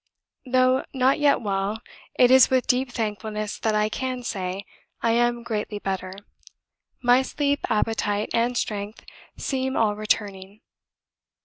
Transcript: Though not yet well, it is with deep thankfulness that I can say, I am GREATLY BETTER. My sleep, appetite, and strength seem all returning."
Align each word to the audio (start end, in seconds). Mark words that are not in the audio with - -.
Though 0.47 0.83
not 0.95 1.19
yet 1.19 1.41
well, 1.41 1.79
it 2.17 2.31
is 2.31 2.49
with 2.49 2.65
deep 2.65 2.91
thankfulness 2.91 3.59
that 3.59 3.75
I 3.75 3.87
can 3.87 4.23
say, 4.23 4.65
I 5.03 5.11
am 5.11 5.43
GREATLY 5.43 5.77
BETTER. 5.77 6.13
My 7.03 7.21
sleep, 7.21 7.59
appetite, 7.69 8.29
and 8.33 8.57
strength 8.57 9.05
seem 9.37 9.77
all 9.77 9.95
returning." 9.95 10.61